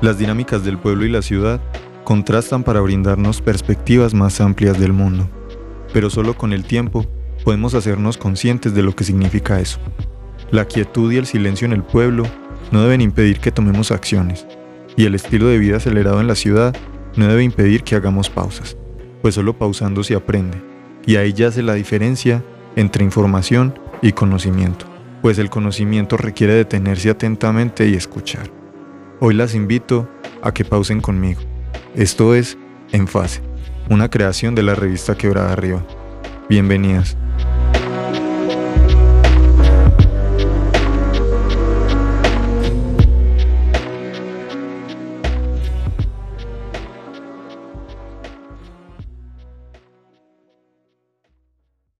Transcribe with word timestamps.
Las 0.00 0.16
dinámicas 0.16 0.64
del 0.64 0.78
pueblo 0.78 1.04
y 1.04 1.10
la 1.10 1.20
ciudad 1.20 1.60
contrastan 2.04 2.64
para 2.64 2.80
brindarnos 2.80 3.42
perspectivas 3.42 4.14
más 4.14 4.40
amplias 4.40 4.80
del 4.80 4.94
mundo, 4.94 5.28
pero 5.92 6.08
solo 6.08 6.38
con 6.38 6.54
el 6.54 6.64
tiempo 6.64 7.04
podemos 7.44 7.74
hacernos 7.74 8.16
conscientes 8.16 8.72
de 8.74 8.82
lo 8.82 8.96
que 8.96 9.04
significa 9.04 9.60
eso. 9.60 9.78
La 10.50 10.64
quietud 10.64 11.12
y 11.12 11.18
el 11.18 11.26
silencio 11.26 11.66
en 11.66 11.72
el 11.72 11.82
pueblo 11.82 12.24
no 12.72 12.82
deben 12.82 13.02
impedir 13.02 13.40
que 13.40 13.52
tomemos 13.52 13.90
acciones, 13.90 14.46
y 14.96 15.04
el 15.04 15.14
estilo 15.14 15.48
de 15.48 15.58
vida 15.58 15.76
acelerado 15.76 16.20
en 16.20 16.28
la 16.28 16.34
ciudad 16.34 16.74
no 17.16 17.26
debe 17.28 17.44
impedir 17.44 17.82
que 17.82 17.94
hagamos 17.94 18.30
pausas, 18.30 18.78
pues 19.20 19.34
solo 19.34 19.58
pausando 19.58 20.02
se 20.02 20.14
aprende, 20.14 20.62
y 21.04 21.16
ahí 21.16 21.34
yace 21.34 21.62
la 21.62 21.74
diferencia 21.74 22.42
entre 22.74 23.04
información 23.04 23.78
y 24.00 24.12
conocimiento, 24.12 24.86
pues 25.20 25.38
el 25.38 25.50
conocimiento 25.50 26.16
requiere 26.16 26.54
detenerse 26.54 27.10
atentamente 27.10 27.86
y 27.86 27.94
escuchar. 27.94 28.59
Hoy 29.22 29.34
las 29.34 29.54
invito 29.54 30.08
a 30.40 30.54
que 30.54 30.64
pausen 30.64 31.02
conmigo. 31.02 31.42
Esto 31.94 32.34
es 32.34 32.56
En 32.90 33.06
Fase, 33.06 33.42
una 33.90 34.08
creación 34.08 34.54
de 34.54 34.62
la 34.62 34.74
revista 34.74 35.14
Quebrada 35.14 35.52
Arriba. 35.52 35.84
Bienvenidas. 36.48 37.18